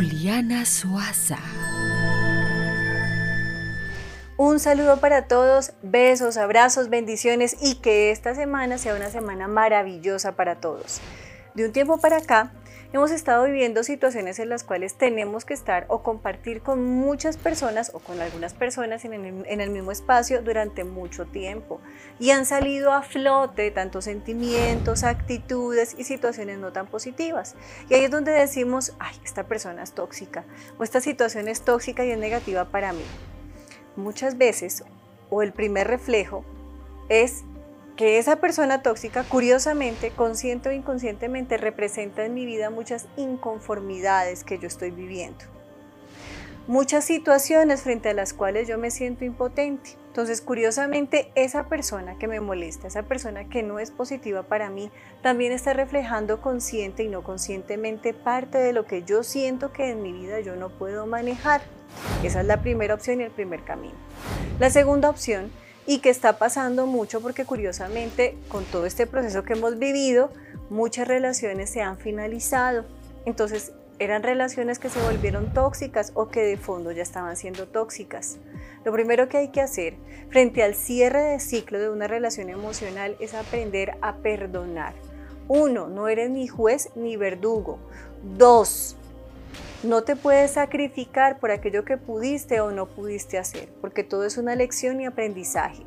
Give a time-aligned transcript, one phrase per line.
[0.00, 1.36] Juliana Suaza.
[4.38, 10.32] Un saludo para todos, besos, abrazos, bendiciones y que esta semana sea una semana maravillosa
[10.36, 11.02] para todos.
[11.52, 12.50] De un tiempo para acá,
[12.92, 17.92] hemos estado viviendo situaciones en las cuales tenemos que estar o compartir con muchas personas
[17.94, 21.80] o con algunas personas en el, mismo espacio durante mucho tiempo.
[22.18, 27.54] Y han salido a flote tantos sentimientos, actitudes y situaciones no tan positivas.
[27.88, 30.44] Y ahí es donde decimos, ay, esta persona es tóxica
[30.78, 33.04] o esta situación es tóxica y es negativa para mí.
[33.96, 34.84] Muchas veces,
[35.30, 36.44] o el primer reflejo,
[37.08, 37.44] es
[38.00, 44.58] que esa persona tóxica, curiosamente, consciente o inconscientemente, representa en mi vida muchas inconformidades que
[44.58, 45.44] yo estoy viviendo.
[46.66, 49.98] Muchas situaciones frente a las cuales yo me siento impotente.
[50.06, 54.90] Entonces, curiosamente, esa persona que me molesta, esa persona que no es positiva para mí,
[55.20, 60.02] también está reflejando consciente y no conscientemente parte de lo que yo siento que en
[60.02, 61.60] mi vida yo no puedo manejar.
[62.24, 63.94] Esa es la primera opción y el primer camino.
[64.58, 65.50] La segunda opción
[65.86, 70.30] y que está pasando mucho porque curiosamente con todo este proceso que hemos vivido,
[70.68, 72.84] muchas relaciones se han finalizado.
[73.24, 78.38] Entonces eran relaciones que se volvieron tóxicas o que de fondo ya estaban siendo tóxicas.
[78.84, 79.96] Lo primero que hay que hacer
[80.30, 84.94] frente al cierre de ciclo de una relación emocional es aprender a perdonar.
[85.48, 87.78] Uno, no eres ni juez ni verdugo.
[88.38, 88.96] Dos,
[89.82, 94.36] no te puedes sacrificar por aquello que pudiste o no pudiste hacer, porque todo es
[94.36, 95.84] una lección y aprendizaje.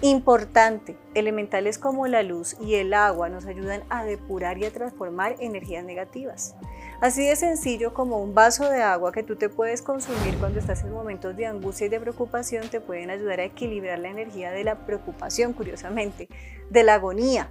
[0.00, 5.34] Importante, elementales como la luz y el agua nos ayudan a depurar y a transformar
[5.40, 6.54] energías negativas.
[7.00, 10.82] Así de sencillo como un vaso de agua que tú te puedes consumir cuando estás
[10.82, 14.64] en momentos de angustia y de preocupación te pueden ayudar a equilibrar la energía de
[14.64, 16.28] la preocupación, curiosamente,
[16.70, 17.50] de la agonía,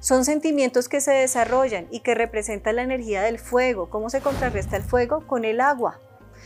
[0.00, 3.90] son sentimientos que se desarrollan y que representan la energía del fuego.
[3.90, 5.26] ¿Cómo se contrarresta el fuego?
[5.26, 6.00] Con el agua.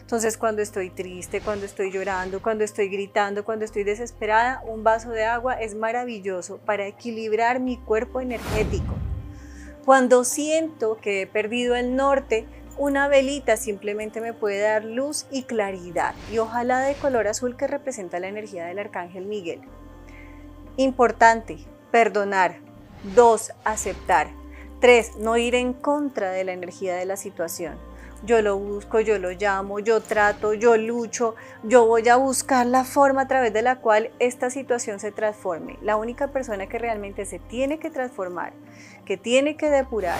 [0.00, 5.10] Entonces cuando estoy triste, cuando estoy llorando, cuando estoy gritando, cuando estoy desesperada, un vaso
[5.10, 8.94] de agua es maravilloso para equilibrar mi cuerpo energético.
[9.84, 15.44] Cuando siento que he perdido el norte, una velita simplemente me puede dar luz y
[15.44, 19.60] claridad y ojalá de color azul que representa la energía del arcángel Miguel.
[20.76, 21.58] Importante,
[21.92, 22.63] perdonar.
[23.12, 24.28] Dos, aceptar.
[24.80, 27.76] Tres, no ir en contra de la energía de la situación.
[28.24, 32.84] Yo lo busco, yo lo llamo, yo trato, yo lucho, yo voy a buscar la
[32.84, 35.78] forma a través de la cual esta situación se transforme.
[35.82, 38.54] La única persona que realmente se tiene que transformar,
[39.04, 40.18] que tiene que depurar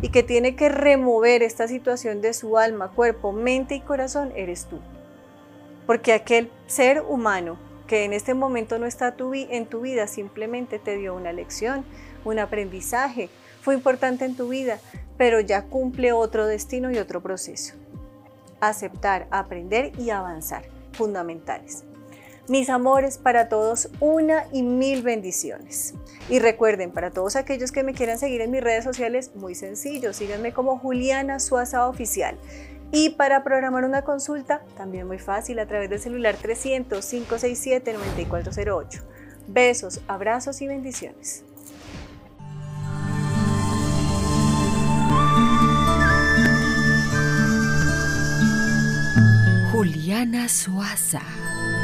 [0.00, 4.64] y que tiene que remover esta situación de su alma, cuerpo, mente y corazón, eres
[4.64, 4.78] tú.
[5.86, 10.96] Porque aquel ser humano que en este momento no está en tu vida simplemente te
[10.96, 11.84] dio una lección,
[12.24, 13.28] un aprendizaje,
[13.60, 14.78] fue importante en tu vida,
[15.16, 17.74] pero ya cumple otro destino y otro proceso.
[18.60, 21.84] Aceptar, aprender y avanzar, fundamentales.
[22.48, 25.94] Mis amores, para todos una y mil bendiciones.
[26.28, 30.12] Y recuerden, para todos aquellos que me quieran seguir en mis redes sociales, muy sencillo,
[30.12, 32.36] síganme como Juliana Suaza Oficial.
[32.90, 39.02] Y para programar una consulta, también muy fácil, a través del celular 300-567-9408.
[39.46, 41.44] Besos, abrazos y bendiciones.
[49.82, 51.81] Juliana Suaza.